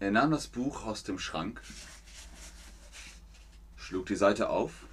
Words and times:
Er 0.00 0.12
nahm 0.12 0.30
das 0.30 0.46
Buch 0.46 0.84
aus 0.84 1.02
dem 1.02 1.18
Schrank, 1.18 1.60
schlug 3.76 4.06
die 4.06 4.14
Seite 4.14 4.48
auf, 4.48 4.86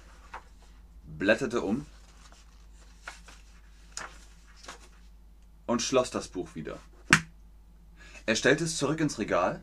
blätterte 1.04 1.62
um 1.62 1.86
und 5.66 5.80
schloss 5.80 6.10
das 6.10 6.26
Buch 6.26 6.56
wieder. 6.56 6.80
Er 8.26 8.34
stellte 8.34 8.64
es 8.64 8.78
zurück 8.78 8.98
ins 8.98 9.20
Regal, 9.20 9.62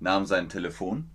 nahm 0.00 0.26
sein 0.26 0.50
Telefon 0.50 1.10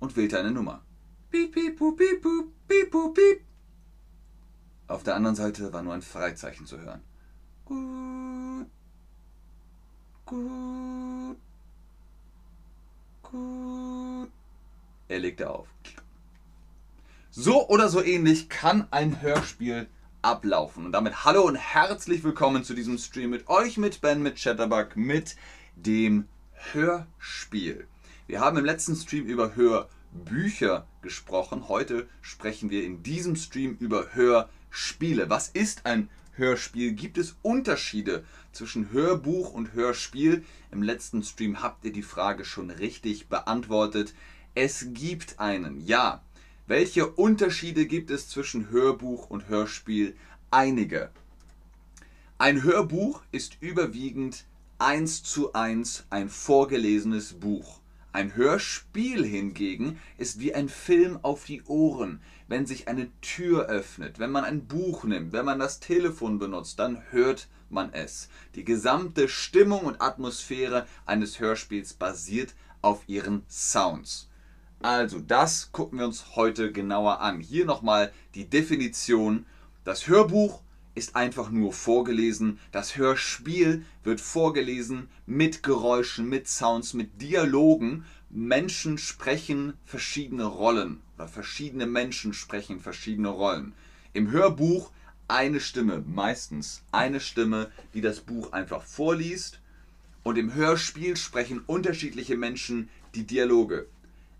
und 0.00 0.16
wählte 0.16 0.38
eine 0.38 0.50
Nummer. 0.50 0.84
Piep, 1.30 1.52
piep, 1.54 1.78
pup, 1.78 1.96
piep, 1.96 2.20
pup, 2.20 2.52
piep, 2.68 2.90
pup, 2.90 3.14
piep. 3.14 3.46
Auf 4.86 5.02
der 5.02 5.16
anderen 5.16 5.36
Seite 5.36 5.72
war 5.72 5.82
nur 5.82 5.94
ein 5.94 6.02
Freizeichen 6.02 6.66
zu 6.66 6.78
hören. 6.78 7.00
Gut. 7.64 8.01
Gut. 10.32 11.36
Gut. 13.22 14.30
Er 15.08 15.18
legte 15.18 15.50
auf. 15.50 15.68
So 17.30 17.68
oder 17.68 17.90
so 17.90 18.02
ähnlich 18.02 18.48
kann 18.48 18.88
ein 18.90 19.20
Hörspiel 19.20 19.88
ablaufen. 20.22 20.86
Und 20.86 20.92
damit 20.92 21.26
hallo 21.26 21.42
und 21.42 21.56
herzlich 21.56 22.24
willkommen 22.24 22.64
zu 22.64 22.72
diesem 22.72 22.96
Stream 22.96 23.28
mit 23.28 23.48
euch, 23.48 23.76
mit 23.76 24.00
Ben, 24.00 24.22
mit 24.22 24.36
Chatterbug, 24.36 24.96
mit 24.96 25.36
dem 25.76 26.28
Hörspiel. 26.72 27.86
Wir 28.26 28.40
haben 28.40 28.56
im 28.56 28.64
letzten 28.64 28.96
Stream 28.96 29.26
über 29.26 29.54
Hörbücher 29.54 30.86
gesprochen. 31.02 31.68
Heute 31.68 32.08
sprechen 32.22 32.70
wir 32.70 32.84
in 32.84 33.02
diesem 33.02 33.36
Stream 33.36 33.76
über 33.80 34.14
Hörspiele. 34.14 35.28
Was 35.28 35.50
ist 35.50 35.84
ein 35.84 36.08
Hörspiel? 36.36 36.92
Gibt 36.92 37.18
es 37.18 37.36
Unterschiede 37.42 38.24
zwischen 38.52 38.92
Hörbuch 38.92 39.52
und 39.52 39.72
Hörspiel? 39.74 40.44
Im 40.70 40.82
letzten 40.82 41.22
Stream 41.22 41.62
habt 41.62 41.84
ihr 41.84 41.92
die 41.92 42.02
Frage 42.02 42.44
schon 42.44 42.70
richtig 42.70 43.28
beantwortet. 43.28 44.14
Es 44.54 44.86
gibt 44.92 45.38
einen, 45.38 45.84
ja. 45.84 46.22
Welche 46.66 47.06
Unterschiede 47.06 47.86
gibt 47.86 48.10
es 48.10 48.28
zwischen 48.28 48.70
Hörbuch 48.70 49.28
und 49.28 49.48
Hörspiel? 49.48 50.14
Einige. 50.50 51.10
Ein 52.38 52.62
Hörbuch 52.62 53.22
ist 53.30 53.58
überwiegend 53.60 54.44
eins 54.78 55.22
zu 55.22 55.52
eins 55.52 56.04
ein 56.10 56.28
vorgelesenes 56.28 57.34
Buch. 57.34 57.80
Ein 58.12 58.34
Hörspiel 58.34 59.24
hingegen 59.24 59.98
ist 60.18 60.40
wie 60.40 60.54
ein 60.54 60.68
Film 60.68 61.18
auf 61.22 61.44
die 61.44 61.62
Ohren. 61.62 62.20
Wenn 62.48 62.66
sich 62.66 62.88
eine 62.88 63.08
Tür 63.22 63.66
öffnet, 63.66 64.18
wenn 64.18 64.30
man 64.30 64.44
ein 64.44 64.66
Buch 64.66 65.04
nimmt, 65.04 65.32
wenn 65.32 65.46
man 65.46 65.58
das 65.58 65.80
Telefon 65.80 66.38
benutzt, 66.38 66.78
dann 66.78 67.02
hört 67.10 67.48
man 67.72 67.92
es. 67.92 68.28
Die 68.54 68.64
gesamte 68.64 69.28
Stimmung 69.28 69.82
und 69.82 70.00
Atmosphäre 70.00 70.86
eines 71.06 71.40
Hörspiels 71.40 71.94
basiert 71.94 72.54
auf 72.82 73.02
ihren 73.08 73.44
Sounds. 73.48 74.28
Also, 74.80 75.20
das 75.20 75.70
gucken 75.72 75.98
wir 75.98 76.06
uns 76.06 76.34
heute 76.34 76.72
genauer 76.72 77.20
an. 77.20 77.40
Hier 77.40 77.64
nochmal 77.64 78.12
die 78.34 78.46
Definition. 78.46 79.46
Das 79.84 80.08
Hörbuch 80.08 80.60
ist 80.94 81.16
einfach 81.16 81.50
nur 81.50 81.72
vorgelesen. 81.72 82.58
Das 82.72 82.96
Hörspiel 82.96 83.84
wird 84.02 84.20
vorgelesen 84.20 85.08
mit 85.24 85.62
Geräuschen, 85.62 86.28
mit 86.28 86.48
Sounds, 86.48 86.94
mit 86.94 87.22
Dialogen. 87.22 88.04
Menschen 88.28 88.98
sprechen 88.98 89.74
verschiedene 89.84 90.44
Rollen 90.44 91.00
oder 91.16 91.28
verschiedene 91.28 91.86
Menschen 91.86 92.34
sprechen 92.34 92.80
verschiedene 92.80 93.28
Rollen. 93.28 93.74
Im 94.14 94.30
Hörbuch 94.30 94.90
eine 95.32 95.60
Stimme, 95.60 96.04
meistens 96.06 96.82
eine 96.92 97.18
Stimme, 97.18 97.70
die 97.94 98.02
das 98.02 98.20
Buch 98.20 98.52
einfach 98.52 98.82
vorliest. 98.82 99.60
Und 100.22 100.36
im 100.36 100.54
Hörspiel 100.54 101.16
sprechen 101.16 101.62
unterschiedliche 101.66 102.36
Menschen 102.36 102.90
die 103.14 103.26
Dialoge. 103.26 103.86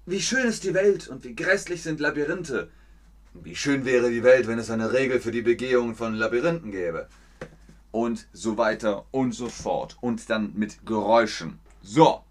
Wie 0.04 0.20
schön 0.20 0.46
ist 0.46 0.64
die 0.64 0.74
Welt 0.74 1.08
und 1.08 1.24
wie 1.24 1.34
grässlich 1.34 1.82
sind 1.82 1.98
Labyrinthe. 1.98 2.68
Wie 3.34 3.56
schön 3.56 3.84
wäre 3.84 4.10
die 4.10 4.22
Welt, 4.22 4.46
wenn 4.46 4.58
es 4.58 4.70
eine 4.70 4.92
Regel 4.92 5.20
für 5.20 5.32
die 5.32 5.42
Begehung 5.42 5.96
von 5.96 6.14
Labyrinthen 6.14 6.70
gäbe. 6.70 7.08
Und 7.90 8.26
so 8.32 8.58
weiter 8.58 9.06
und 9.10 9.32
so 9.32 9.48
fort. 9.48 9.96
Und 10.00 10.28
dann 10.28 10.52
mit 10.54 10.84
Geräuschen. 10.84 11.58
So. 11.82 12.22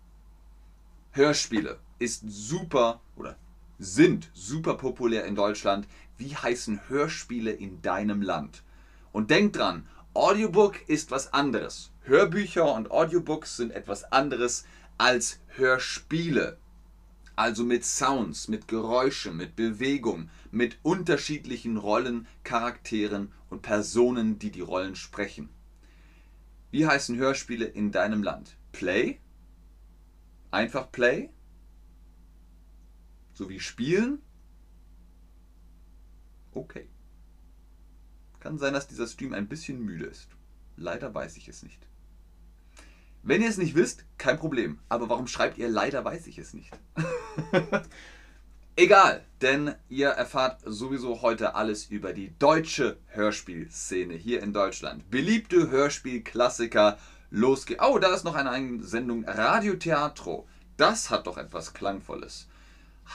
Hörspiele 1.13 1.79
ist 1.99 2.23
super 2.27 3.01
oder 3.15 3.37
sind 3.81 4.29
super 4.33 4.75
populär 4.75 5.25
in 5.25 5.35
Deutschland. 5.35 5.87
Wie 6.17 6.35
heißen 6.35 6.87
Hörspiele 6.87 7.51
in 7.51 7.81
deinem 7.81 8.21
Land? 8.21 8.61
Und 9.11 9.31
denk 9.31 9.53
dran, 9.53 9.87
Audiobook 10.13 10.87
ist 10.87 11.09
was 11.09 11.33
anderes. 11.33 11.91
Hörbücher 12.03 12.73
und 12.73 12.91
Audiobooks 12.91 13.57
sind 13.57 13.71
etwas 13.71 14.03
anderes 14.11 14.65
als 14.99 15.39
Hörspiele. 15.55 16.57
Also 17.35 17.63
mit 17.63 17.83
Sounds, 17.83 18.47
mit 18.47 18.67
Geräuschen, 18.67 19.35
mit 19.35 19.55
Bewegung, 19.55 20.29
mit 20.51 20.77
unterschiedlichen 20.83 21.77
Rollen, 21.77 22.27
Charakteren 22.43 23.31
und 23.49 23.63
Personen, 23.63 24.37
die 24.37 24.51
die 24.51 24.61
Rollen 24.61 24.95
sprechen. 24.95 25.49
Wie 26.69 26.85
heißen 26.85 27.17
Hörspiele 27.17 27.65
in 27.65 27.91
deinem 27.91 28.21
Land? 28.21 28.57
Play? 28.73 29.19
Einfach 30.51 30.91
Play? 30.91 31.29
So 33.33 33.49
wie 33.49 33.59
Spielen? 33.59 34.21
Okay. 36.51 36.87
Kann 38.39 38.57
sein, 38.57 38.73
dass 38.73 38.87
dieser 38.87 39.07
Stream 39.07 39.33
ein 39.33 39.47
bisschen 39.47 39.83
müde 39.83 40.05
ist. 40.05 40.29
Leider 40.75 41.13
weiß 41.13 41.37
ich 41.37 41.47
es 41.47 41.63
nicht. 41.63 41.87
Wenn 43.23 43.41
ihr 43.41 43.49
es 43.49 43.57
nicht 43.57 43.75
wisst, 43.75 44.05
kein 44.17 44.37
Problem. 44.37 44.79
Aber 44.89 45.09
warum 45.09 45.27
schreibt 45.27 45.57
ihr 45.57 45.69
leider 45.69 46.03
weiß 46.03 46.27
ich 46.27 46.39
es 46.39 46.53
nicht? 46.53 46.71
Egal, 48.75 49.23
denn 49.41 49.75
ihr 49.89 50.09
erfahrt 50.09 50.61
sowieso 50.65 51.21
heute 51.21 51.55
alles 51.55 51.85
über 51.85 52.13
die 52.13 52.33
deutsche 52.39 52.97
Hörspielszene 53.07 54.15
hier 54.15 54.41
in 54.41 54.53
Deutschland. 54.53 55.11
Beliebte 55.11 55.69
Hörspielklassiker, 55.69 56.97
los 57.29 57.65
geht's. 57.65 57.83
Oh, 57.83 57.99
da 57.99 58.13
ist 58.13 58.23
noch 58.23 58.33
eine 58.33 58.81
Sendung 58.81 59.23
Radio 59.25 59.75
Teatro. 59.75 60.47
Das 60.77 61.11
hat 61.11 61.27
doch 61.27 61.37
etwas 61.37 61.73
Klangvolles. 61.73 62.47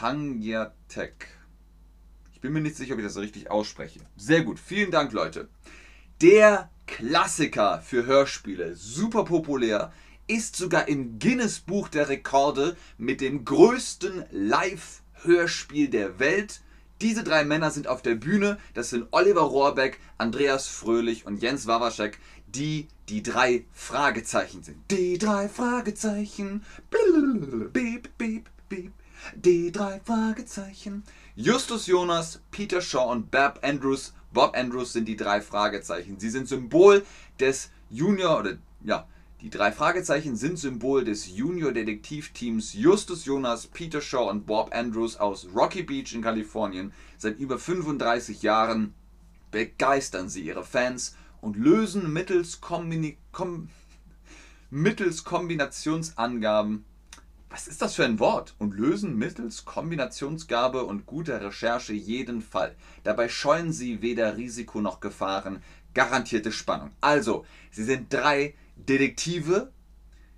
Hangyatek. 0.00 1.28
Ich 2.32 2.40
bin 2.40 2.52
mir 2.52 2.60
nicht 2.60 2.76
sicher, 2.76 2.94
ob 2.94 3.00
ich 3.00 3.06
das 3.06 3.16
richtig 3.16 3.50
ausspreche. 3.50 4.00
Sehr 4.16 4.42
gut, 4.42 4.58
vielen 4.58 4.90
Dank, 4.90 5.12
Leute. 5.12 5.48
Der 6.20 6.70
Klassiker 6.86 7.80
für 7.80 8.06
Hörspiele, 8.06 8.74
super 8.74 9.24
populär, 9.24 9.92
ist 10.26 10.56
sogar 10.56 10.88
im 10.88 11.18
Guinness 11.18 11.60
Buch 11.60 11.88
der 11.88 12.08
Rekorde 12.08 12.76
mit 12.98 13.20
dem 13.20 13.44
größten 13.44 14.24
Live-Hörspiel 14.30 15.88
der 15.88 16.18
Welt. 16.18 16.60
Diese 17.00 17.22
drei 17.22 17.44
Männer 17.44 17.70
sind 17.70 17.88
auf 17.88 18.02
der 18.02 18.14
Bühne. 18.14 18.58
Das 18.74 18.90
sind 18.90 19.08
Oliver 19.12 19.42
Rohrbeck, 19.42 19.98
Andreas 20.18 20.66
Fröhlich 20.68 21.26
und 21.26 21.42
Jens 21.42 21.66
Wawaschek, 21.66 22.18
die 22.48 22.88
die 23.08 23.22
drei 23.22 23.64
Fragezeichen 23.72 24.62
sind. 24.62 24.78
Die 24.90 25.18
drei 25.18 25.48
Fragezeichen. 25.48 26.64
Beep, 27.72 28.16
beep, 28.18 28.44
beep. 28.68 28.92
Die 29.34 29.72
drei 29.72 30.00
Fragezeichen. 30.00 31.02
Justus 31.34 31.86
Jonas, 31.86 32.40
Peter 32.50 32.80
Shaw 32.80 33.10
und 33.10 33.30
Bob 33.30 33.60
Andrews 33.62 34.12
Bob 34.36 34.54
Andrews 34.54 34.92
sind 34.92 35.06
die 35.08 35.16
drei 35.16 35.40
Fragezeichen. 35.40 36.20
Sie 36.20 36.28
sind 36.28 36.46
Symbol 36.46 37.06
des 37.40 37.70
Junior 37.88 38.40
oder 38.40 38.58
ja, 38.84 39.08
die 39.40 39.48
drei 39.48 39.72
Fragezeichen 39.72 40.36
sind 40.36 40.58
Symbol 40.58 41.04
des 41.04 41.34
Junior-Detektivteams 41.34 42.74
Justus 42.74 43.24
Jonas, 43.24 43.66
Peter 43.66 44.02
Shaw 44.02 44.28
und 44.28 44.44
Bob 44.44 44.74
Andrews 44.74 45.16
aus 45.16 45.48
Rocky 45.54 45.82
Beach 45.82 46.14
in 46.14 46.20
Kalifornien. 46.20 46.92
Seit 47.16 47.38
über 47.38 47.58
35 47.58 48.42
Jahren 48.42 48.92
begeistern 49.52 50.28
sie 50.28 50.42
ihre 50.42 50.64
Fans 50.64 51.16
und 51.40 51.56
lösen 51.56 52.12
mittels, 52.12 52.60
Kombini 52.60 53.16
Kom 53.32 53.70
mittels 54.68 55.24
Kombinationsangaben 55.24 56.84
was 57.48 57.68
ist 57.68 57.82
das 57.82 57.94
für 57.94 58.04
ein 58.04 58.18
Wort? 58.18 58.54
Und 58.58 58.74
lösen 58.74 59.16
mittels 59.16 59.64
Kombinationsgabe 59.64 60.84
und 60.84 61.06
guter 61.06 61.40
Recherche 61.40 61.92
jeden 61.92 62.42
Fall. 62.42 62.74
Dabei 63.04 63.28
scheuen 63.28 63.72
sie 63.72 64.02
weder 64.02 64.36
Risiko 64.36 64.80
noch 64.80 65.00
Gefahren. 65.00 65.62
Garantierte 65.94 66.52
Spannung. 66.52 66.90
Also, 67.00 67.46
sie 67.70 67.84
sind 67.84 68.12
drei 68.12 68.54
Detektive, 68.76 69.72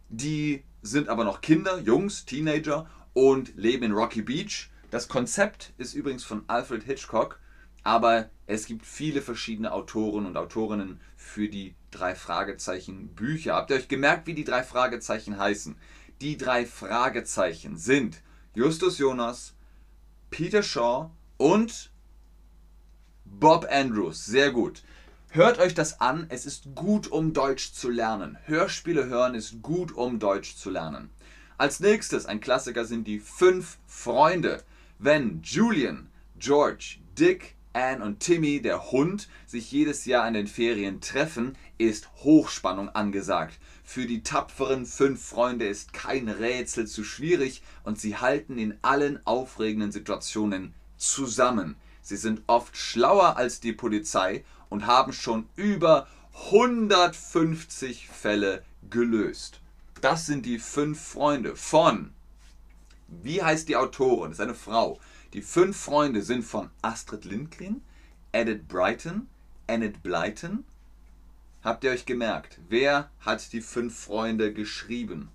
die 0.09 0.63
sind 0.83 1.09
aber 1.09 1.25
noch 1.25 1.41
Kinder, 1.41 1.81
Jungs, 1.81 2.25
Teenager 2.25 2.89
und 3.15 3.57
leben 3.57 3.85
in 3.85 3.93
Rocky 3.93 4.23
Beach. 4.23 4.71
Das 4.91 5.09
Konzept 5.09 5.73
ist 5.77 5.95
übrigens 5.95 6.25
von 6.25 6.45
Alfred 6.47 6.85
Hitchcock, 6.85 7.41
aber 7.83 8.31
es 8.47 8.67
gibt 8.67 8.87
viele 8.87 9.21
verschiedene 9.21 9.73
Autoren 9.73 10.25
und 10.27 10.37
Autorinnen 10.37 11.01
für 11.17 11.49
die 11.49 11.75
drei 11.91 12.15
Fragezeichen 12.15 13.09
Bücher. 13.09 13.55
Habt 13.55 13.71
ihr 13.71 13.77
euch 13.77 13.89
gemerkt, 13.89 14.27
wie 14.27 14.35
die 14.35 14.45
drei 14.45 14.63
Fragezeichen 14.63 15.39
heißen? 15.39 15.77
Die 16.21 16.37
drei 16.37 16.67
Fragezeichen 16.67 17.77
sind 17.77 18.23
Justus 18.53 18.99
Jonas, 18.99 19.55
Peter 20.31 20.65
Shaw 20.65 21.11
und 21.37 21.93
Bob 23.25 23.69
Andrews. 23.71 24.27
Sehr 24.27 24.51
gut. 24.51 24.83
Hört 25.31 25.61
euch 25.61 25.75
das 25.75 26.01
an, 26.01 26.27
es 26.29 26.45
ist 26.45 26.75
gut, 26.75 27.07
um 27.07 27.35
Deutsch 27.35 27.73
zu 27.73 27.89
lernen. 27.89 28.37
Hörspiele 28.47 29.07
hören 29.07 29.37
ist 29.37 29.63
gut, 29.63 29.93
um 29.93 30.19
Deutsch 30.19 30.57
zu 30.57 30.71
lernen. 30.71 31.11
Als 31.57 31.79
nächstes, 31.79 32.27
ein 32.27 32.41
Klassiker 32.41 32.85
sind 32.85 33.07
die 33.07 33.21
fünf 33.21 33.79
Freunde. 33.87 34.65
Wenn 34.99 35.41
Julian, 35.45 36.09
George, 36.37 36.99
Dick, 37.17 37.55
Anne 37.79 38.05
und 38.05 38.19
Timmy, 38.19 38.61
der 38.61 38.91
Hund, 38.91 39.29
sich 39.47 39.71
jedes 39.71 40.05
Jahr 40.05 40.27
in 40.27 40.35
den 40.35 40.49
Ferien 40.49 41.01
treffen, 41.01 41.57
ist 41.79 42.09
Hochspannung 42.25 42.89
angesagt. 42.89 43.59
Für 43.85 44.07
die 44.07 44.23
tapferen 44.23 44.85
fünf 44.85 45.25
Freunde 45.25 45.67
ist 45.67 45.93
kein 45.93 46.29
Rätsel 46.29 46.89
zu 46.89 47.05
schwierig 47.05 47.63
und 47.85 48.01
sie 48.01 48.17
halten 48.17 48.59
in 48.59 48.77
allen 48.83 49.25
aufregenden 49.25 49.93
Situationen 49.93 50.75
zusammen. 50.97 51.77
Sie 52.03 52.17
sind 52.17 52.43
oft 52.49 52.77
schlauer 52.77 53.37
als 53.37 53.61
die 53.61 53.73
Polizei 53.73 54.45
und 54.69 54.87
haben 54.87 55.13
schon 55.13 55.49
über 55.55 56.09
150 56.47 58.09
Fälle 58.09 58.65
gelöst. 58.91 59.61
Das 60.01 60.27
sind 60.27 60.47
die 60.47 60.59
fünf 60.59 61.01
Freunde 61.01 61.55
von, 61.55 62.13
wie 63.09 63.43
heißt 63.43 63.69
die 63.69 63.77
Autorin? 63.77 64.31
Das 64.31 64.39
ist 64.39 64.45
eine 64.45 64.55
Frau. 64.55 64.99
Die 65.35 65.43
fünf 65.43 65.77
Freunde 65.77 66.23
sind 66.23 66.43
von 66.43 66.71
Astrid 66.81 67.27
Lindgren, 67.27 67.83
Edith 68.33 68.63
Brighton, 68.67 69.29
Enid 69.67 70.03
Blyton. 70.03 70.65
Habt 71.63 71.85
ihr 71.85 71.91
euch 71.91 72.07
gemerkt, 72.07 72.59
wer 72.71 73.11
hat 73.21 73.53
die 73.53 73.61
fünf 73.61 73.99
Freunde 73.99 74.55
geschrieben? 74.55 75.29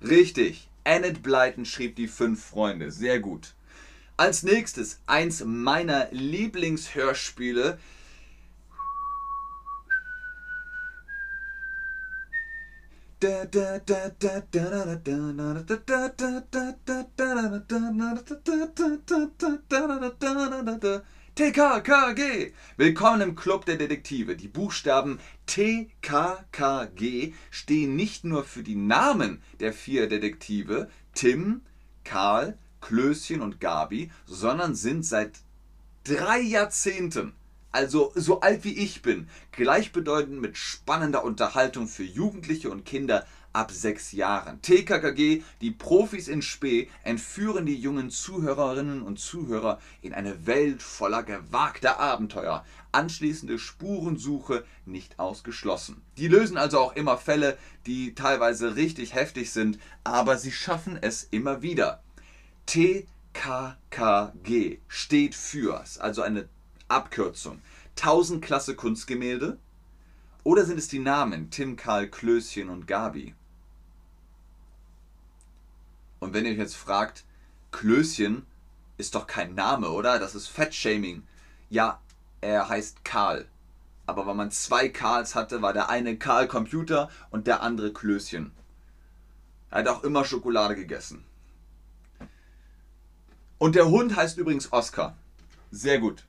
Richtig, 0.00 0.70
Enid 0.84 1.22
Blyton 1.22 1.66
schrieb 1.66 1.96
die 1.96 2.08
fünf 2.08 2.42
Freunde. 2.42 2.90
Sehr 2.90 3.20
gut. 3.20 3.52
Als 4.16 4.42
nächstes 4.42 5.00
eins 5.06 5.44
meiner 5.44 6.08
Lieblingshörspiele 6.12 7.78
TKKG. 21.34 22.52
Willkommen 22.76 23.20
im 23.22 23.34
Club 23.34 23.64
der 23.66 23.76
Detektive. 23.76 24.36
Die 24.36 24.46
Buchstaben 24.46 25.18
TKKG 25.46 27.32
stehen 27.50 27.96
nicht 27.96 28.24
nur 28.24 28.44
für 28.44 28.62
die 28.62 28.76
Namen 28.76 29.42
der 29.58 29.72
vier 29.72 30.08
Detektive 30.08 30.88
Tim, 31.12 31.62
Karl, 32.04 32.56
Klößchen 32.80 33.42
und 33.42 33.60
Gabi, 33.60 34.12
sondern 34.26 34.76
sind 34.76 35.04
seit 35.04 35.40
drei 36.04 36.38
Jahrzehnten 36.38 37.32
also 37.76 38.10
so 38.14 38.40
alt 38.40 38.64
wie 38.64 38.72
ich 38.72 39.02
bin, 39.02 39.28
gleichbedeutend 39.52 40.40
mit 40.40 40.56
spannender 40.56 41.22
Unterhaltung 41.22 41.86
für 41.86 42.04
Jugendliche 42.04 42.70
und 42.70 42.86
Kinder 42.86 43.26
ab 43.52 43.70
sechs 43.70 44.12
Jahren. 44.12 44.62
TKKG, 44.62 45.42
die 45.60 45.70
Profis 45.72 46.28
in 46.28 46.40
Spee, 46.40 46.88
entführen 47.04 47.66
die 47.66 47.78
jungen 47.78 48.08
Zuhörerinnen 48.08 49.02
und 49.02 49.20
Zuhörer 49.20 49.78
in 50.00 50.14
eine 50.14 50.46
Welt 50.46 50.82
voller 50.82 51.22
gewagter 51.22 52.00
Abenteuer. 52.00 52.64
Anschließende 52.92 53.58
Spurensuche 53.58 54.64
nicht 54.86 55.18
ausgeschlossen. 55.18 56.00
Die 56.16 56.28
lösen 56.28 56.56
also 56.56 56.80
auch 56.80 56.96
immer 56.96 57.18
Fälle, 57.18 57.58
die 57.84 58.14
teilweise 58.14 58.76
richtig 58.76 59.12
heftig 59.12 59.50
sind, 59.52 59.78
aber 60.02 60.38
sie 60.38 60.52
schaffen 60.52 60.98
es 60.98 61.24
immer 61.30 61.60
wieder. 61.60 62.02
TKKG 62.64 63.04
steht 64.88 65.34
für, 65.34 65.84
also 65.98 66.22
eine 66.22 66.48
Abkürzung. 66.88 67.60
1000 67.96 68.44
Klasse 68.44 68.74
Kunstgemälde? 68.74 69.58
Oder 70.44 70.64
sind 70.64 70.78
es 70.78 70.88
die 70.88 70.98
Namen 70.98 71.50
Tim, 71.50 71.76
Karl, 71.76 72.08
Klößchen 72.08 72.68
und 72.68 72.86
Gabi? 72.86 73.34
Und 76.20 76.32
wenn 76.32 76.44
ihr 76.44 76.52
euch 76.52 76.58
jetzt 76.58 76.76
fragt, 76.76 77.24
Klößchen 77.72 78.46
ist 78.98 79.14
doch 79.14 79.26
kein 79.26 79.54
Name, 79.54 79.90
oder? 79.90 80.18
Das 80.18 80.34
ist 80.34 80.48
Fettshaming. 80.48 81.22
Ja, 81.68 82.00
er 82.40 82.68
heißt 82.68 83.04
Karl. 83.04 83.46
Aber 84.06 84.26
weil 84.26 84.34
man 84.34 84.50
zwei 84.50 84.88
Karls 84.88 85.34
hatte, 85.34 85.62
war 85.62 85.72
der 85.72 85.88
eine 85.88 86.16
Karl 86.16 86.46
Computer 86.46 87.10
und 87.30 87.46
der 87.46 87.62
andere 87.62 87.92
Klößchen. 87.92 88.52
Er 89.70 89.80
hat 89.80 89.88
auch 89.88 90.04
immer 90.04 90.24
Schokolade 90.24 90.76
gegessen. 90.76 91.24
Und 93.58 93.74
der 93.74 93.88
Hund 93.88 94.14
heißt 94.14 94.38
übrigens 94.38 94.72
Oscar. 94.72 95.16
Sehr 95.70 95.98
gut. 95.98 96.24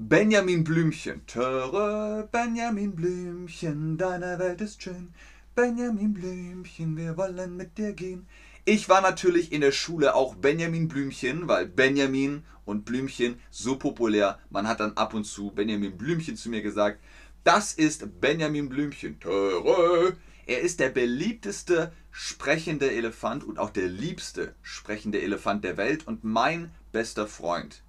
Benjamin 0.00 0.62
Blümchen. 0.62 1.26
Töre 1.26 2.28
Benjamin 2.30 2.94
Blümchen, 2.94 3.98
deine 3.98 4.38
Welt 4.38 4.60
ist 4.60 4.80
schön. 4.80 5.12
Benjamin 5.56 6.14
Blümchen, 6.14 6.96
wir 6.96 7.16
wollen 7.16 7.56
mit 7.56 7.76
dir 7.76 7.94
gehen. 7.94 8.28
Ich 8.64 8.88
war 8.88 9.00
natürlich 9.00 9.50
in 9.50 9.60
der 9.60 9.72
Schule 9.72 10.14
auch 10.14 10.36
Benjamin 10.36 10.86
Blümchen, 10.86 11.48
weil 11.48 11.66
Benjamin 11.66 12.44
und 12.64 12.84
Blümchen 12.84 13.40
so 13.50 13.74
populär. 13.74 14.38
Man 14.50 14.68
hat 14.68 14.78
dann 14.78 14.92
ab 14.92 15.14
und 15.14 15.24
zu 15.24 15.50
Benjamin 15.50 15.98
Blümchen 15.98 16.36
zu 16.36 16.48
mir 16.48 16.62
gesagt. 16.62 17.00
Das 17.42 17.72
ist 17.72 18.20
Benjamin 18.20 18.68
Blümchen. 18.68 19.18
Töre. 19.18 20.16
Er 20.46 20.60
ist 20.60 20.78
der 20.78 20.90
beliebteste 20.90 21.92
sprechende 22.12 22.92
Elefant 22.92 23.42
und 23.42 23.58
auch 23.58 23.70
der 23.70 23.88
liebste 23.88 24.54
sprechende 24.62 25.20
Elefant 25.20 25.64
der 25.64 25.76
Welt 25.76 26.06
und 26.06 26.22
mein 26.22 26.70
bester 26.92 27.26
Freund 27.26 27.82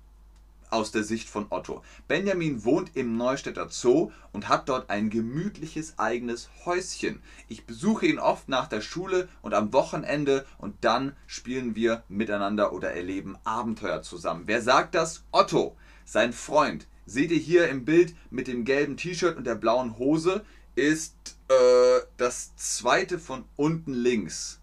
aus 0.69 0.92
der 0.92 1.04
Sicht 1.04 1.30
von 1.30 1.48
Otto. 1.50 1.83
Benjamin 2.07 2.63
wohnt 2.66 2.95
im 2.95 3.18
Neustädter 3.18 3.69
Zoo 3.69 4.12
und 4.31 4.50
hat 4.50 4.69
dort 4.69 4.89
ein 4.89 5.10
gemütliches 5.10 5.98
eigenes 5.98 6.50
Häuschen. 6.66 7.21
Ich 7.48 7.66
besuche 7.66 8.06
ihn 8.07 8.19
oft 8.19 8.50
nach 8.50 8.68
der 8.68 8.81
Schule 8.81 9.27
und 9.42 9.54
am 9.54 9.74
Wochenende 9.74 10.45
und 10.57 10.75
dann 10.81 11.16
spielen 11.27 11.75
wir 11.75 12.04
miteinander 12.07 12.74
oder 12.74 12.92
erleben 12.92 13.38
Abenteuer 13.44 14.01
zusammen. 14.01 14.44
Wer 14.45 14.62
sagt 14.62 14.95
das? 14.95 15.24
Otto, 15.31 15.75
sein 16.06 16.33
Freund. 16.33 16.88
Seht 17.06 17.31
ihr 17.31 17.39
hier 17.39 17.69
im 17.69 17.86
Bild 17.86 18.16
mit 18.30 18.48
dem 18.48 18.66
gelben 18.66 18.95
T-Shirt 18.95 19.36
und 19.36 19.45
der 19.45 19.56
blauen 19.56 19.98
Hose 19.98 20.45
ist 20.75 21.38
äh, 21.50 22.01
das 22.18 22.56
zweite 22.56 23.19
von 23.19 23.45
unten 23.56 23.94
links. 23.94 24.60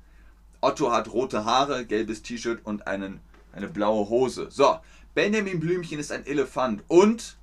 Otto 0.60 0.92
hat 0.92 1.12
rote 1.12 1.44
Haare, 1.44 1.84
gelbes 1.84 2.22
T-Shirt 2.22 2.60
und 2.64 2.86
einen, 2.86 3.20
eine 3.52 3.68
blaue 3.68 4.08
Hose. 4.08 4.48
So, 4.50 4.78
Benjamin 5.16 5.60
Blümchen 5.60 5.98
ist 5.98 6.12
ein 6.12 6.26
Elefant 6.26 6.84
und 6.88 7.38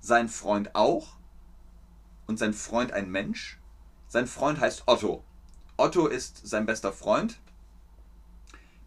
sein 0.00 0.28
Freund 0.28 0.74
auch. 0.74 1.14
Und 2.26 2.40
sein 2.40 2.52
Freund 2.52 2.90
ein 2.90 3.08
Mensch. 3.12 3.60
Sein 4.08 4.26
Freund 4.26 4.58
heißt 4.58 4.82
Otto. 4.86 5.22
Otto 5.76 6.08
ist 6.08 6.44
sein 6.44 6.66
bester 6.66 6.92
Freund. 6.92 7.38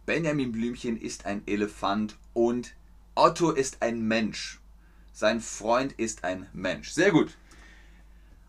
Benjamin 0.05 0.51
Blümchen 0.51 0.99
ist 0.99 1.25
ein 1.25 1.43
Elefant 1.47 2.17
und 2.33 2.75
Otto 3.15 3.51
ist 3.51 3.81
ein 3.81 4.01
Mensch. 4.01 4.59
Sein 5.13 5.39
Freund 5.39 5.93
ist 5.93 6.25
ein 6.25 6.49
Mensch. 6.51 6.91
Sehr 6.91 7.11
gut. 7.11 7.37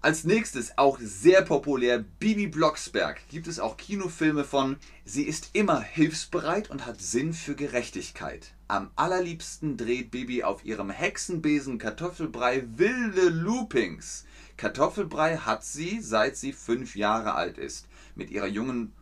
Als 0.00 0.22
nächstes 0.22 0.78
auch 0.78 1.00
sehr 1.02 1.42
populär 1.42 1.98
Bibi 1.98 2.46
Blocksberg. 2.46 3.20
Gibt 3.30 3.48
es 3.48 3.58
auch 3.58 3.76
Kinofilme 3.76 4.44
von. 4.44 4.76
Sie 5.04 5.24
ist 5.24 5.50
immer 5.54 5.80
hilfsbereit 5.80 6.70
und 6.70 6.86
hat 6.86 7.00
Sinn 7.00 7.32
für 7.32 7.56
Gerechtigkeit. 7.56 8.54
Am 8.68 8.90
allerliebsten 8.94 9.76
dreht 9.76 10.12
Bibi 10.12 10.44
auf 10.44 10.64
ihrem 10.64 10.90
Hexenbesen 10.90 11.78
Kartoffelbrei 11.78 12.62
wilde 12.76 13.28
Loopings. 13.28 14.24
Kartoffelbrei 14.56 15.38
hat 15.38 15.64
sie, 15.64 16.00
seit 16.00 16.36
sie 16.36 16.52
fünf 16.52 16.94
Jahre 16.94 17.34
alt 17.34 17.58
ist. 17.58 17.88
Mit 18.14 18.30
ihrer 18.30 18.46
jungen 18.46 18.92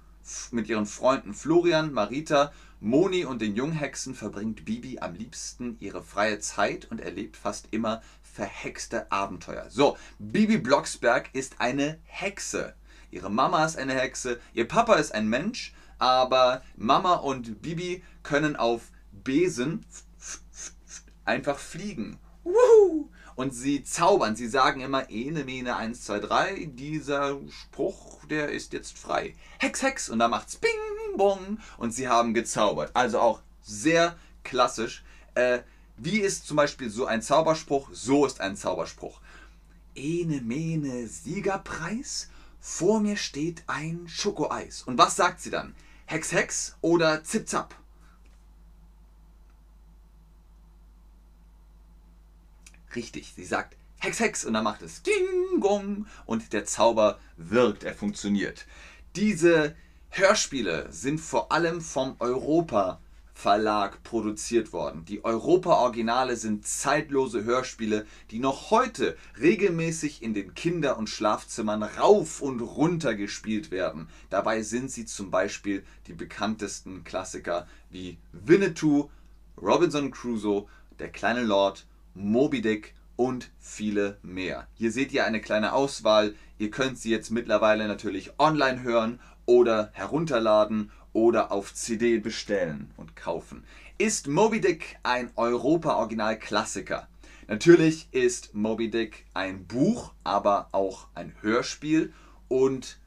mit 0.50 0.68
ihren 0.68 0.86
Freunden 0.86 1.34
Florian, 1.34 1.92
Marita, 1.92 2.52
Moni 2.80 3.24
und 3.24 3.40
den 3.40 3.54
Junghexen 3.54 4.14
verbringt 4.14 4.64
Bibi 4.64 4.98
am 4.98 5.14
liebsten 5.14 5.76
ihre 5.78 6.02
freie 6.02 6.40
Zeit 6.40 6.90
und 6.90 7.00
erlebt 7.00 7.36
fast 7.36 7.68
immer 7.70 8.02
verhexte 8.36 9.10
Abenteuer. 9.10 9.66
So, 9.70 9.96
Bibi 10.18 10.58
Blocksberg 10.58 11.30
ist 11.32 11.56
eine 11.58 11.98
Hexe. 12.04 12.74
Ihre 13.10 13.30
Mama 13.30 13.64
ist 13.64 13.78
eine 13.78 13.94
Hexe, 13.94 14.38
ihr 14.52 14.68
Papa 14.68 14.96
ist 14.96 15.14
ein 15.14 15.26
Mensch, 15.28 15.74
aber 15.98 16.62
Mama 16.76 17.14
und 17.14 17.62
Bibi 17.62 18.04
können 18.22 18.56
auf 18.56 18.82
Besen 19.10 19.86
einfach 21.24 21.58
fliegen. 21.58 22.18
Und 23.36 23.54
sie 23.54 23.82
zaubern, 23.82 24.36
sie 24.36 24.48
sagen 24.48 24.80
immer 24.80 25.08
Ene, 25.08 25.44
Mene, 25.44 25.76
1, 25.76 26.04
2, 26.04 26.18
3. 26.20 26.70
Dieser 26.72 27.38
Spruch, 27.50 28.24
der 28.26 28.50
ist 28.50 28.72
jetzt 28.72 28.98
frei. 28.98 29.34
Hex, 29.58 29.82
Hex. 29.82 30.08
Und 30.08 30.18
da 30.18 30.28
macht's 30.28 30.56
Bing, 30.56 30.70
Bong. 31.16 31.58
Und 31.78 31.92
sie 31.92 32.08
haben 32.08 32.34
gezaubert. 32.34 32.90
Also 32.94 33.18
auch 33.18 33.40
sehr 33.62 34.16
klassisch. 34.42 35.04
Äh, 35.34 35.60
wie 35.96 36.20
ist 36.20 36.46
zum 36.46 36.56
Beispiel 36.56 36.90
so 36.90 37.06
ein 37.06 37.22
Zauberspruch? 37.22 37.88
So 37.92 38.26
ist 38.26 38.40
ein 38.40 38.56
Zauberspruch. 38.56 39.20
Ene, 39.94 40.40
Mene, 40.42 41.06
Siegerpreis. 41.06 42.28
Vor 42.60 43.00
mir 43.00 43.16
steht 43.16 43.62
ein 43.66 44.08
Schokoeis. 44.08 44.82
Und 44.82 44.98
was 44.98 45.16
sagt 45.16 45.40
sie 45.40 45.50
dann? 45.50 45.74
Hex, 46.06 46.32
Hex 46.32 46.76
oder 46.80 47.24
Zip, 47.24 47.48
Zap? 47.48 47.74
Richtig, 52.94 53.32
sie 53.34 53.44
sagt 53.44 53.76
Hex, 53.98 54.20
Hex 54.20 54.44
und 54.44 54.54
dann 54.54 54.64
macht 54.64 54.82
es 54.82 55.02
Ding, 55.02 55.60
Gong 55.60 56.06
und 56.26 56.52
der 56.52 56.64
Zauber 56.64 57.18
wirkt, 57.36 57.84
er 57.84 57.94
funktioniert. 57.94 58.66
Diese 59.16 59.74
Hörspiele 60.10 60.88
sind 60.90 61.20
vor 61.20 61.52
allem 61.52 61.80
vom 61.80 62.16
Europa 62.18 63.00
Verlag 63.36 64.02
produziert 64.02 64.72
worden. 64.72 65.04
Die 65.04 65.22
Europa-Originale 65.22 66.36
sind 66.36 66.66
zeitlose 66.66 67.44
Hörspiele, 67.44 68.06
die 68.30 68.38
noch 68.38 68.70
heute 68.70 69.14
regelmäßig 69.38 70.22
in 70.22 70.32
den 70.32 70.54
Kinder- 70.54 70.96
und 70.96 71.10
Schlafzimmern 71.10 71.82
rauf 71.82 72.40
und 72.40 72.62
runter 72.62 73.14
gespielt 73.14 73.70
werden. 73.70 74.08
Dabei 74.30 74.62
sind 74.62 74.90
sie 74.90 75.04
zum 75.04 75.30
Beispiel 75.30 75.84
die 76.06 76.14
bekanntesten 76.14 77.04
Klassiker 77.04 77.68
wie 77.90 78.16
Winnetou, 78.32 79.10
Robinson 79.60 80.10
Crusoe, 80.10 80.66
Der 80.98 81.10
kleine 81.10 81.42
Lord, 81.42 81.84
Moby 82.14 82.62
Dick 82.62 82.94
und 83.16 83.50
viele 83.60 84.16
mehr. 84.22 84.66
Hier 84.76 84.90
seht 84.90 85.12
ihr 85.12 85.26
eine 85.26 85.42
kleine 85.42 85.74
Auswahl. 85.74 86.34
Ihr 86.56 86.70
könnt 86.70 86.98
sie 86.98 87.10
jetzt 87.10 87.30
mittlerweile 87.30 87.86
natürlich 87.86 88.32
online 88.38 88.82
hören 88.82 89.20
oder 89.44 89.90
herunterladen 89.92 90.90
oder 91.16 91.50
auf 91.50 91.72
CD 91.72 92.18
bestellen 92.18 92.90
und 92.98 93.16
kaufen. 93.16 93.64
Ist 93.96 94.28
Moby 94.28 94.60
Dick 94.60 94.98
ein 95.02 95.30
Europa-Original-Klassiker? 95.34 97.08
Natürlich 97.48 98.08
ist 98.12 98.54
Moby 98.54 98.90
Dick 98.90 99.24
ein 99.32 99.64
Buch, 99.64 100.12
aber 100.24 100.68
auch 100.72 101.06
ein 101.14 101.34
Hörspiel 101.40 102.12
und 102.48 102.98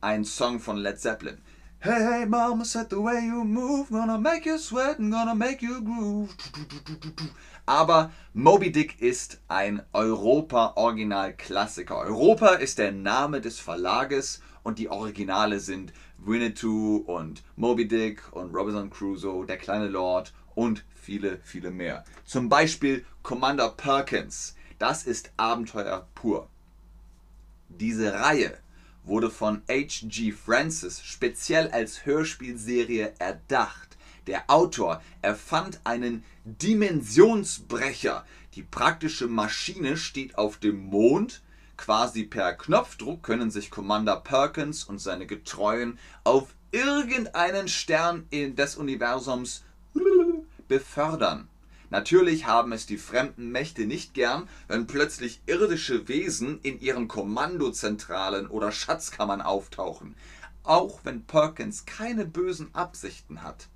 ein 0.00 0.24
Song 0.24 0.58
von 0.58 0.78
Led 0.78 0.98
Zeppelin. 1.00 1.38
Hey, 1.80 2.02
hey, 2.02 2.24
mama 2.24 2.64
said 2.64 2.90
the 2.90 3.00
way 3.00 3.24
you 3.24 3.44
move, 3.44 3.90
gonna 3.90 4.18
make 4.18 4.44
you 4.44 4.58
sweat 4.58 4.98
and 4.98 5.12
gonna 5.12 5.36
make 5.36 5.62
you 5.62 5.80
groove. 5.80 6.34
Aber 7.66 8.10
Moby 8.34 8.72
Dick 8.72 9.00
ist 9.00 9.38
ein 9.46 9.82
Europa-Original-Klassiker. 9.92 11.98
Europa 11.98 12.54
ist 12.54 12.78
der 12.78 12.90
Name 12.90 13.40
des 13.40 13.60
Verlages 13.60 14.42
und 14.64 14.80
die 14.80 14.88
Originale 14.88 15.60
sind 15.60 15.92
Winnetou 16.18 17.04
und 17.06 17.44
Moby 17.54 17.86
Dick 17.86 18.24
und 18.32 18.52
Robinson 18.52 18.90
Crusoe, 18.90 19.46
der 19.46 19.58
kleine 19.58 19.86
Lord 19.86 20.34
und 20.56 20.84
viele, 20.96 21.38
viele 21.44 21.70
mehr. 21.70 22.02
Zum 22.24 22.48
Beispiel 22.48 23.04
Commander 23.22 23.68
Perkins. 23.68 24.56
Das 24.80 25.04
ist 25.04 25.30
Abenteuer 25.36 26.08
pur. 26.16 26.48
Diese 27.68 28.14
Reihe 28.14 28.58
wurde 29.08 29.30
von 29.30 29.62
H.G. 29.68 30.32
Francis 30.32 31.02
speziell 31.02 31.68
als 31.70 32.06
Hörspielserie 32.06 33.14
erdacht. 33.18 33.96
Der 34.26 34.44
Autor 34.48 35.02
erfand 35.22 35.80
einen 35.84 36.22
Dimensionsbrecher. 36.44 38.26
Die 38.54 38.62
praktische 38.62 39.26
Maschine 39.26 39.96
steht 39.96 40.36
auf 40.36 40.58
dem 40.58 40.84
Mond. 40.86 41.42
Quasi 41.76 42.24
per 42.24 42.52
Knopfdruck 42.54 43.22
können 43.22 43.50
sich 43.50 43.70
Commander 43.70 44.16
Perkins 44.20 44.84
und 44.84 44.98
seine 44.98 45.26
Getreuen 45.26 45.98
auf 46.24 46.54
irgendeinen 46.70 47.68
Stern 47.68 48.28
des 48.30 48.76
Universums 48.76 49.64
befördern. 50.68 51.48
Natürlich 51.90 52.46
haben 52.46 52.72
es 52.72 52.86
die 52.86 52.98
fremden 52.98 53.50
Mächte 53.50 53.86
nicht 53.86 54.14
gern, 54.14 54.48
wenn 54.66 54.86
plötzlich 54.86 55.40
irdische 55.46 56.08
Wesen 56.08 56.60
in 56.62 56.80
ihren 56.80 57.08
Kommandozentralen 57.08 58.46
oder 58.46 58.72
Schatzkammern 58.72 59.40
auftauchen, 59.40 60.14
auch 60.62 61.00
wenn 61.04 61.24
Perkins 61.24 61.86
keine 61.86 62.26
bösen 62.26 62.74
Absichten 62.74 63.42
hat. 63.42 63.68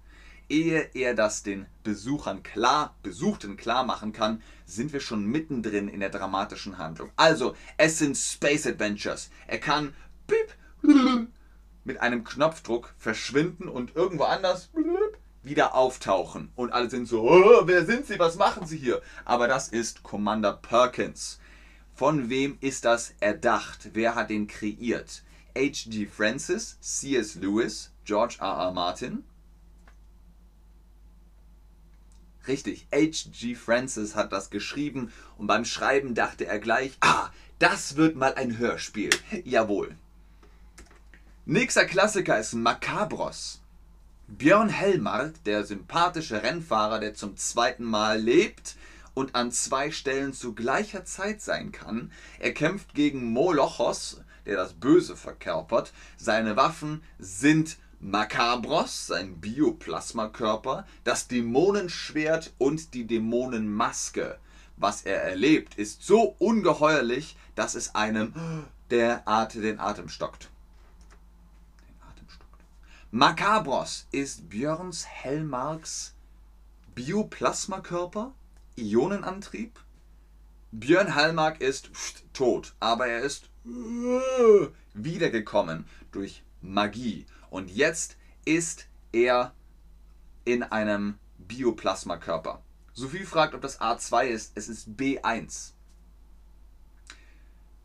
Ehe 0.49 0.91
er 0.93 1.15
das 1.15 1.43
den 1.43 1.65
Besuchern 1.83 2.43
klar, 2.43 2.95
Besuchten 3.03 3.57
klar 3.57 3.85
machen 3.85 4.13
kann, 4.13 4.43
sind 4.67 4.93
wir 4.93 5.01
schon 5.01 5.25
mittendrin 5.25 5.89
in 5.89 6.01
der 6.01 6.11
dramatischen 6.11 6.77
Handlung. 6.77 7.11
Also, 7.17 7.57
es 7.79 7.99
sind 7.99 8.19
Space 8.19 8.67
Adventures. 8.67 9.31
Er 9.47 9.59
kann 9.59 9.95
mit 11.85 12.01
einem 12.01 12.25
Knopfdruck 12.25 12.93
verschwinden 12.99 13.69
und 13.69 13.97
irgendwo 13.97 14.25
anders 14.25 14.71
wieder 15.43 15.75
auftauchen. 15.75 16.51
Und 16.55 16.73
alle 16.73 16.91
sind 16.91 17.07
so, 17.07 17.23
oh, 17.23 17.63
wer 17.67 17.85
sind 17.85 18.07
sie, 18.07 18.19
was 18.19 18.37
machen 18.37 18.67
sie 18.67 18.79
hier? 18.79 19.03
Aber 19.25 19.49
das 19.49 19.69
ist 19.69 20.03
Commander 20.03 20.53
Perkins. 20.53 21.41
Von 21.95 22.31
wem 22.31 22.59
ist 22.61 22.85
das 22.85 23.15
erdacht? 23.21 23.91
Wer 23.93 24.15
hat 24.15 24.31
den 24.31 24.47
kreiert? 24.47 25.23
H.G. 25.57 26.07
Francis, 26.07 26.79
C.S. 26.81 27.35
Lewis, 27.35 27.93
George 28.05 28.37
R. 28.41 28.47
R. 28.47 28.73
Martin. 28.73 29.25
Richtig, 32.49 32.87
H.G. 32.93 33.55
Francis 33.55 34.17
hat 34.17 34.33
das 34.33 34.51
geschrieben 34.51 35.13
und 35.39 35.47
beim 35.47 35.65
Schreiben 35.65 36.15
dachte 36.15 36.47
er 36.47 36.59
gleich, 36.59 36.93
ah, 37.01 37.31
das 37.59 37.97
wird 37.97 38.17
mal 38.17 38.35
ein 38.35 38.59
Hörspiel. 38.59 39.11
Jawohl. 39.45 39.95
Nächster 41.45 41.85
Klassiker 41.85 42.39
ist 42.39 42.55
Macabros. 42.55 43.62
Björn 44.39 44.71
Hellmark, 44.71 45.45
der 45.45 45.63
sympathische 45.63 46.43
Rennfahrer, 46.43 47.01
der 47.01 47.13
zum 47.13 47.37
zweiten 47.37 47.85
Mal 47.85 48.19
lebt 48.19 48.77
und 49.13 49.35
an 49.35 49.53
zwei 49.53 49.91
Stellen 49.91 50.33
zu 50.33 50.55
gleicher 50.55 51.05
Zeit 51.05 51.43
sein 51.43 51.71
kann. 51.71 52.11
Er 52.39 52.55
kämpft 52.55 52.95
gegen 52.95 53.31
Molochos, 53.31 54.23
der 54.47 54.57
das 54.57 54.73
Böse 54.73 55.17
verkörpert. 55.17 55.93
Seine 56.17 56.57
Waffen 56.57 57.03
sind 57.19 57.77
Makabros, 58.01 59.07
sein 59.07 59.39
Bioplasmakörper, 59.39 60.87
das 61.05 61.29
Dämonenschwert 61.29 62.55
und 62.57 62.95
die 62.95 63.07
Dämonenmaske. 63.07 64.39
Was 64.79 65.03
er 65.03 65.23
erlebt, 65.23 65.75
ist 65.75 66.07
so 66.07 66.35
ungeheuerlich, 66.39 67.37
dass 67.55 67.75
es 67.75 67.95
einem 67.95 68.33
der 68.89 69.29
Art 69.29 69.55
den 69.55 69.79
Atem 69.79 70.09
stockt. 70.09 70.52
Makabros 73.15 74.07
ist 74.11 74.49
Björns 74.49 75.07
Hellmarks 75.07 76.15
Bioplasmakörper, 76.95 78.33
Ionenantrieb. 78.75 79.79
Björn 80.71 81.15
Hellmark 81.15 81.61
ist 81.61 81.91
tot, 82.33 82.75
aber 82.81 83.09
er 83.09 83.21
ist 83.21 83.51
äh, 83.67 84.67
wiedergekommen 84.95 85.85
durch 86.11 86.43
Magie. 86.63 87.27
Und 87.51 87.71
jetzt 87.71 88.17
ist 88.47 88.87
er 89.13 89.53
in 90.47 90.63
einem 90.63 91.19
Bioplasmakörper. 91.37 92.63
Sophie 92.95 93.27
fragt, 93.27 93.55
ob 93.55 93.61
das 93.61 93.79
A2 93.79 94.25
ist. 94.25 94.53
Es 94.55 94.71
ist 94.71 94.89
B1. 94.89 95.73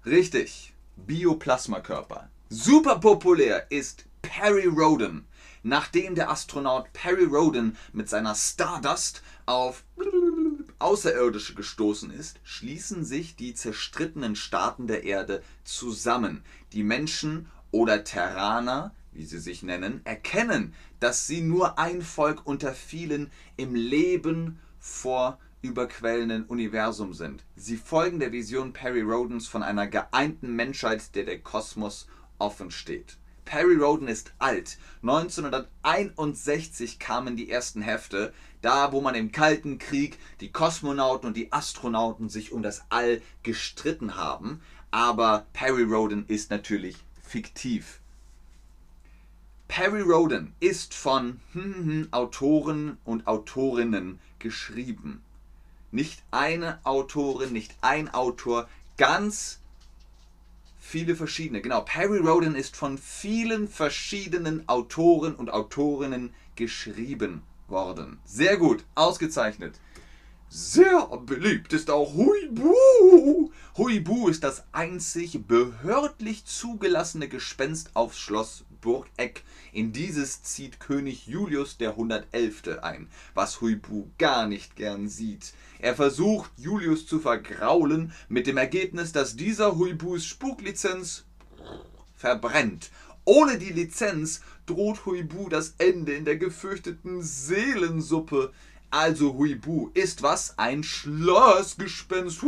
Richtig. 0.06 0.74
Bioplasmakörper. 0.96 2.30
Super 2.48 3.00
populär 3.00 3.70
ist 3.70 4.07
Perry 4.28 4.66
Roden. 4.66 5.26
Nachdem 5.64 6.16
der 6.16 6.30
Astronaut 6.30 6.92
Perry 6.94 7.24
Roden 7.24 7.78
mit 7.94 8.10
seiner 8.10 8.36
Stardust 8.36 9.24
auf 9.46 9.84
Außerirdische 10.80 11.56
gestoßen 11.56 12.12
ist, 12.12 12.40
schließen 12.44 13.06
sich 13.06 13.36
die 13.36 13.54
zerstrittenen 13.54 14.36
Staaten 14.36 14.88
der 14.88 15.04
Erde 15.06 15.42
zusammen. 15.64 16.44
Die 16.74 16.84
Menschen 16.84 17.48
oder 17.72 18.04
Terraner, 18.04 18.94
wie 19.14 19.26
sie 19.26 19.40
sich 19.40 19.64
nennen, 19.64 20.02
erkennen, 20.04 20.74
dass 21.00 21.26
sie 21.26 21.42
nur 21.42 21.80
ein 21.80 22.02
Volk 22.02 22.46
unter 22.46 22.74
vielen 22.74 23.32
im 23.56 23.74
Leben 23.74 24.60
vor 24.80 25.40
überquellenden 25.62 26.46
Universum 26.46 27.14
sind. 27.14 27.44
Sie 27.56 27.78
folgen 27.78 28.20
der 28.20 28.32
Vision 28.32 28.74
Perry 28.74 29.02
Rodens 29.02 29.48
von 29.48 29.64
einer 29.64 29.88
geeinten 29.88 30.54
Menschheit, 30.56 31.16
der 31.16 31.24
der 31.24 31.40
Kosmos 31.40 32.08
offen 32.38 32.72
steht. 32.72 33.18
Perry 33.48 33.78
Roden 33.78 34.10
ist 34.10 34.34
alt. 34.40 34.78
1961 35.04 37.00
kamen 37.00 37.38
die 37.38 37.50
ersten 37.50 37.82
Hefte, 37.82 38.34
da 38.62 38.92
wo 38.92 39.00
man 39.00 39.16
im 39.16 39.32
Kalten 39.32 39.78
Krieg 39.78 40.20
die 40.42 40.52
Kosmonauten 40.52 41.30
und 41.30 41.38
die 41.38 41.54
Astronauten 41.54 42.28
sich 42.28 42.52
um 42.52 42.62
das 42.62 42.84
All 42.90 43.22
gestritten 43.44 44.18
haben. 44.18 44.60
Aber 44.92 45.46
Perry 45.54 45.84
Roden 45.84 46.26
ist 46.28 46.52
natürlich 46.52 46.98
fiktiv. 47.24 48.02
Perry 49.70 50.02
Roden 50.02 50.54
ist 50.60 50.94
von 50.94 51.40
Autoren 52.12 52.98
und 53.06 53.28
Autorinnen 53.28 54.20
geschrieben. 54.40 55.24
Nicht 55.92 56.22
eine 56.32 56.80
Autorin, 56.84 57.54
nicht 57.54 57.76
ein 57.80 58.14
Autor, 58.14 58.68
ganz 58.98 59.62
Viele 60.90 61.18
verschiedene. 61.18 61.60
Genau, 61.60 61.82
Perry 61.82 62.20
Roden 62.20 62.56
ist 62.56 62.78
von 62.78 62.98
vielen 62.98 63.68
verschiedenen 63.68 64.70
Autoren 64.70 65.36
und 65.36 65.50
Autorinnen 65.50 66.34
geschrieben 66.56 67.42
worden. 67.68 68.20
Sehr 68.24 68.56
gut, 68.56 68.86
ausgezeichnet. 68.96 69.82
Sehr 70.48 71.06
beliebt 71.26 71.74
ist 71.74 71.92
auch 71.92 72.14
Huibu. 72.14 73.52
Huibu 73.78 74.30
ist 74.30 74.46
das 74.46 74.64
einzig 74.72 75.46
behördlich 75.46 76.46
zugelassene 76.46 77.28
Gespenst 77.28 77.94
aufs 77.94 78.18
Schloss 78.18 78.64
Burgeck. 78.82 79.44
In 79.72 79.92
dieses 79.92 80.44
zieht 80.44 80.80
König 80.80 81.28
Julius 81.28 81.78
der 81.78 81.92
111. 81.92 82.80
ein, 82.82 83.10
was 83.34 83.62
Huibu 83.62 84.10
gar 84.18 84.48
nicht 84.48 84.76
gern 84.76 85.08
sieht. 85.08 85.54
Er 85.80 85.96
versucht, 85.96 86.52
Julius 86.58 87.06
zu 87.06 87.20
vergraulen, 87.20 88.14
mit 88.30 88.48
dem 88.48 88.58
Ergebnis, 88.58 89.12
dass 89.12 89.36
dieser 89.36 89.78
Huibus 89.78 90.26
Spuklizenz 90.26 91.26
verbrennt. 92.16 92.92
Ohne 93.26 93.58
die 93.58 93.74
Lizenz 93.74 94.42
droht 94.66 95.06
Huibu 95.06 95.50
das 95.50 95.76
Ende 95.78 96.14
in 96.14 96.26
der 96.26 96.38
gefürchteten 96.38 97.22
Seelensuppe. 97.22 98.54
Also 98.90 99.38
Huibu 99.38 99.90
ist 99.94 100.22
was? 100.22 100.58
Ein 100.58 100.84
Schlossgespenst. 100.84 102.42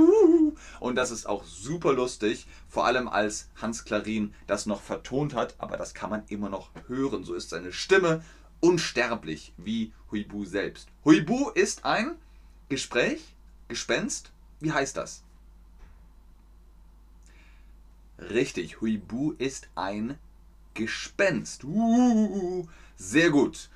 Und 0.80 0.96
das 0.96 1.12
ist 1.12 1.26
auch 1.28 1.44
super 1.44 1.94
lustig, 1.94 2.48
vor 2.70 2.86
allem 2.86 3.08
als 3.10 3.50
Hans 3.62 3.84
Klarin 3.84 4.34
das 4.48 4.66
noch 4.66 4.82
vertont 4.82 5.34
hat, 5.34 5.56
aber 5.58 5.76
das 5.76 5.94
kann 5.94 6.10
man 6.10 6.24
immer 6.28 6.50
noch 6.50 6.70
hören. 6.88 7.24
So 7.24 7.34
ist 7.34 7.50
seine 7.50 7.74
Stimme 7.74 8.24
unsterblich 8.62 9.54
wie 9.58 9.92
Huibu 10.12 10.46
selbst. 10.46 10.88
Huibu 11.04 11.50
ist 11.50 11.86
ein 11.86 12.16
Gespräch, 12.70 13.22
Gespenst. 13.68 14.32
Wie 14.60 14.72
heißt 14.72 14.98
das? 14.98 15.24
Richtig, 18.18 18.82
Huibu 18.82 19.34
ist 19.38 19.70
ein 19.76 20.18
Gespenst. 20.74 21.66
Sehr 22.98 23.30
gut. 23.30 23.70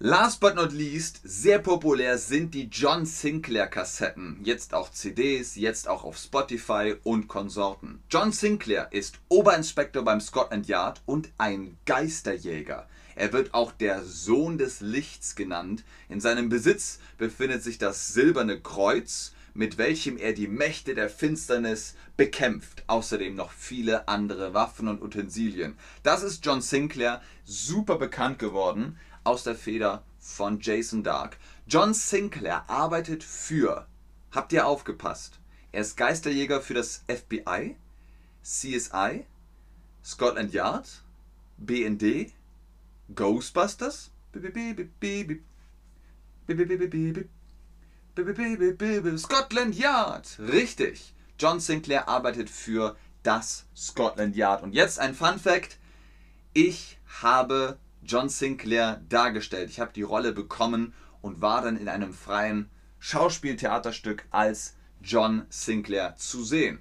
Last 0.00 0.38
but 0.38 0.54
not 0.54 0.70
least, 0.72 1.20
sehr 1.24 1.58
populär 1.58 2.18
sind 2.18 2.54
die 2.54 2.68
John 2.70 3.04
Sinclair 3.04 3.66
Kassetten. 3.66 4.38
Jetzt 4.44 4.72
auch 4.72 4.92
CDs, 4.92 5.56
jetzt 5.56 5.88
auch 5.88 6.04
auf 6.04 6.16
Spotify 6.16 6.94
und 7.02 7.26
Konsorten. 7.26 8.00
John 8.08 8.30
Sinclair 8.30 8.92
ist 8.92 9.18
Oberinspektor 9.28 10.04
beim 10.04 10.20
Scotland 10.20 10.68
Yard 10.68 11.02
und 11.04 11.30
ein 11.36 11.78
Geisterjäger. 11.84 12.88
Er 13.16 13.32
wird 13.32 13.54
auch 13.54 13.72
der 13.72 14.04
Sohn 14.04 14.56
des 14.56 14.80
Lichts 14.80 15.34
genannt. 15.34 15.82
In 16.08 16.20
seinem 16.20 16.48
Besitz 16.48 17.00
befindet 17.16 17.64
sich 17.64 17.78
das 17.78 18.06
silberne 18.06 18.60
Kreuz, 18.60 19.32
mit 19.52 19.78
welchem 19.78 20.16
er 20.16 20.32
die 20.32 20.46
Mächte 20.46 20.94
der 20.94 21.10
Finsternis 21.10 21.96
bekämpft. 22.16 22.84
Außerdem 22.86 23.34
noch 23.34 23.50
viele 23.50 24.06
andere 24.06 24.54
Waffen 24.54 24.86
und 24.86 25.02
Utensilien. 25.02 25.76
Das 26.04 26.22
ist 26.22 26.46
John 26.46 26.60
Sinclair, 26.60 27.20
super 27.44 27.98
bekannt 27.98 28.38
geworden 28.38 28.96
aus 29.28 29.44
der 29.44 29.54
Feder 29.54 30.02
von 30.18 30.58
Jason 30.58 31.02
Dark. 31.02 31.36
John 31.66 31.92
Sinclair 31.92 32.68
arbeitet 32.70 33.22
für, 33.22 33.86
habt 34.30 34.54
ihr 34.54 34.66
aufgepasst, 34.66 35.38
er 35.70 35.82
ist 35.82 35.98
Geisterjäger 35.98 36.62
für 36.62 36.72
das 36.72 37.04
FBI, 37.08 37.76
CSI, 38.42 39.26
Scotland 40.02 40.54
Yard, 40.54 41.02
BND, 41.58 42.32
Ghostbusters, 43.14 44.10
Scotland 49.18 49.74
Yard. 49.74 50.38
Richtig. 50.40 51.12
John 51.38 51.60
Sinclair 51.60 52.08
arbeitet 52.08 52.48
für 52.48 52.96
das 53.22 53.66
Scotland 53.76 54.36
Yard. 54.36 54.62
Und 54.62 54.72
jetzt 54.72 54.98
ein 54.98 55.14
Fun 55.14 55.38
Fact. 55.38 55.78
Ich 56.54 56.98
habe 57.20 57.78
John 58.08 58.30
Sinclair 58.30 59.02
dargestellt. 59.08 59.68
Ich 59.70 59.80
habe 59.80 59.92
die 59.92 60.02
Rolle 60.02 60.32
bekommen 60.32 60.94
und 61.20 61.42
war 61.42 61.60
dann 61.62 61.76
in 61.76 61.88
einem 61.88 62.14
freien 62.14 62.70
Schauspieltheaterstück 62.98 64.24
als 64.30 64.74
John 65.02 65.44
Sinclair 65.50 66.16
zu 66.16 66.42
sehen. 66.42 66.80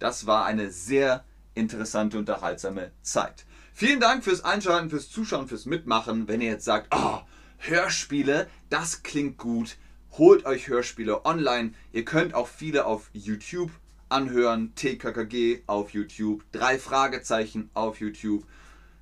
Das 0.00 0.26
war 0.26 0.44
eine 0.44 0.70
sehr 0.70 1.24
interessante, 1.54 2.18
unterhaltsame 2.18 2.90
Zeit. 3.02 3.46
Vielen 3.72 4.00
Dank 4.00 4.24
fürs 4.24 4.44
Einschalten, 4.44 4.90
fürs 4.90 5.08
Zuschauen, 5.08 5.46
fürs 5.46 5.66
Mitmachen. 5.66 6.26
Wenn 6.26 6.40
ihr 6.40 6.50
jetzt 6.50 6.64
sagt, 6.64 6.88
oh, 6.94 7.20
Hörspiele, 7.58 8.48
das 8.70 9.02
klingt 9.02 9.38
gut, 9.38 9.76
holt 10.18 10.46
euch 10.46 10.68
Hörspiele 10.68 11.24
online. 11.24 11.74
Ihr 11.92 12.04
könnt 12.04 12.34
auch 12.34 12.48
viele 12.48 12.86
auf 12.86 13.08
YouTube 13.12 13.70
anhören. 14.08 14.74
TKKG 14.74 15.62
auf 15.66 15.90
YouTube, 15.90 16.42
drei 16.50 16.78
Fragezeichen 16.78 17.70
auf 17.72 18.00
YouTube. 18.00 18.44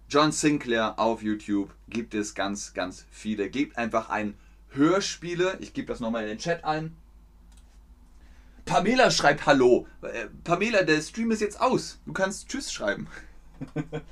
John 0.08 0.32
Sinclair 0.32 0.98
auf 0.98 1.22
YouTube 1.22 1.70
gibt 1.88 2.14
es 2.14 2.34
ganz, 2.34 2.72
ganz 2.72 3.04
viele. 3.10 3.50
Gebt 3.50 3.76
einfach 3.76 4.08
ein 4.08 4.34
Hörspiele. 4.70 5.58
Ich 5.60 5.74
gebe 5.74 5.86
das 5.88 6.00
nochmal 6.00 6.22
in 6.22 6.28
den 6.30 6.38
Chat 6.38 6.64
ein. 6.64 6.96
Pamela 8.64 9.10
schreibt 9.10 9.46
Hallo. 9.46 9.86
Äh, 10.02 10.28
Pamela, 10.44 10.82
der 10.82 11.00
Stream 11.02 11.30
ist 11.30 11.40
jetzt 11.40 11.60
aus. 11.60 12.00
Du 12.06 12.12
kannst 12.12 12.48
Tschüss 12.48 12.72
schreiben. 12.72 13.06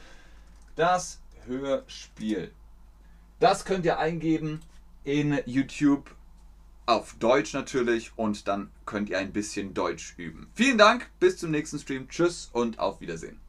Das 0.76 1.20
Hörspiel. 1.46 2.52
Das 3.40 3.64
könnt 3.64 3.86
ihr 3.86 3.98
eingeben 3.98 4.60
in 5.04 5.40
YouTube 5.46 6.14
auf 6.84 7.14
Deutsch 7.18 7.54
natürlich 7.54 8.12
und 8.16 8.46
dann 8.46 8.70
könnt 8.84 9.08
ihr 9.08 9.18
ein 9.18 9.32
bisschen 9.32 9.72
Deutsch 9.72 10.12
üben. 10.18 10.48
Vielen 10.52 10.76
Dank, 10.76 11.08
bis 11.18 11.38
zum 11.38 11.50
nächsten 11.50 11.78
Stream. 11.78 12.10
Tschüss 12.10 12.50
und 12.52 12.78
auf 12.78 13.00
Wiedersehen. 13.00 13.40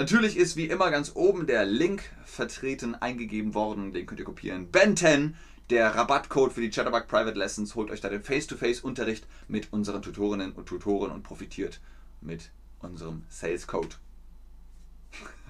Natürlich 0.00 0.38
ist 0.38 0.56
wie 0.56 0.64
immer 0.64 0.90
ganz 0.90 1.12
oben 1.14 1.46
der 1.46 1.66
Link 1.66 2.02
vertreten, 2.24 2.94
eingegeben 2.94 3.52
worden. 3.52 3.92
Den 3.92 4.06
könnt 4.06 4.18
ihr 4.18 4.24
kopieren. 4.24 4.70
Ben 4.70 4.96
10, 4.96 5.36
der 5.68 5.94
Rabattcode 5.94 6.54
für 6.54 6.62
die 6.62 6.70
Chatterbug 6.70 7.06
Private 7.06 7.38
Lessons. 7.38 7.74
Holt 7.74 7.90
euch 7.90 8.00
da 8.00 8.08
den 8.08 8.22
Face-to-Face-Unterricht 8.22 9.26
mit 9.46 9.74
unseren 9.74 10.00
Tutorinnen 10.00 10.52
und 10.52 10.64
Tutoren 10.64 11.10
und 11.10 11.22
profitiert 11.22 11.82
mit 12.22 12.50
unserem 12.78 13.24
Sales 13.28 13.66
Code. 13.66 13.96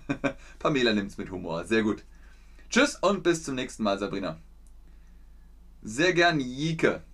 Pamela 0.59 0.95
nimmt 0.95 1.13
es 1.13 1.17
mit 1.17 1.31
Humor. 1.31 1.65
Sehr 1.65 1.85
gut. 1.85 2.03
Tschüss 2.71 2.97
und 2.97 3.23
bis 3.23 3.45
zum 3.45 3.55
nächsten 3.55 3.85
Mal, 3.85 4.01
Sabrina. 4.01 4.41
Sehr 5.81 6.13
gern, 6.13 6.41
Jike. 6.41 7.05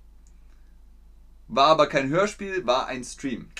War 1.48 1.66
aber 1.66 1.86
kein 1.86 2.08
Hörspiel, 2.08 2.66
war 2.66 2.86
ein 2.86 3.04
Stream. 3.04 3.50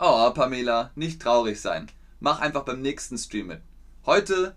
Oh, 0.00 0.30
Pamela, 0.30 0.92
nicht 0.94 1.20
traurig 1.20 1.60
sein. 1.60 1.90
Mach 2.20 2.38
einfach 2.38 2.64
beim 2.64 2.80
nächsten 2.80 3.18
Stream 3.18 3.48
mit. 3.48 3.62
Heute 4.06 4.54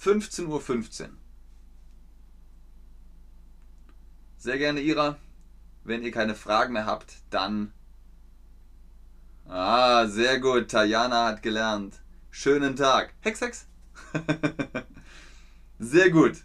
15.15 0.00 0.46
Uhr. 0.46 0.60
15. 0.62 1.16
Sehr 4.38 4.56
gerne, 4.56 4.80
Ira. 4.80 5.18
Wenn 5.84 6.02
ihr 6.02 6.10
keine 6.10 6.34
Fragen 6.34 6.72
mehr 6.72 6.86
habt, 6.86 7.16
dann. 7.28 7.72
Ah, 9.46 10.06
sehr 10.06 10.40
gut. 10.40 10.70
Tajana 10.70 11.26
hat 11.26 11.42
gelernt. 11.42 12.00
Schönen 12.30 12.74
Tag. 12.74 13.12
Hex, 13.20 13.42
Hex. 13.42 13.66
sehr 15.78 16.10
gut. 16.10 16.44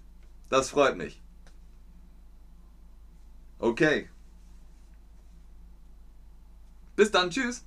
Das 0.50 0.70
freut 0.70 0.98
mich. 0.98 1.22
Okay. 3.60 4.10
Bis 6.98 7.10
dann. 7.10 7.30
Tschüss. 7.30 7.64